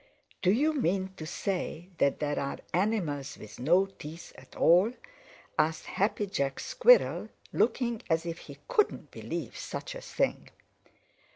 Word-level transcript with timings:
"Do 0.41 0.51
you 0.51 0.73
men 0.73 1.13
to 1.17 1.27
say 1.27 1.89
that 1.99 2.19
there 2.19 2.39
are 2.39 2.57
animals 2.73 3.37
with 3.37 3.59
no 3.59 3.85
teeth 3.85 4.33
at 4.35 4.55
all?" 4.55 4.93
asked 5.59 5.85
Happy 5.85 6.25
Jack 6.25 6.59
Squirrel, 6.59 7.29
looking 7.53 8.01
as 8.09 8.25
if 8.25 8.39
he 8.39 8.57
couldn't 8.67 9.11
believe 9.11 9.55
such 9.55 9.93
a 9.93 10.01
thing. 10.01 10.49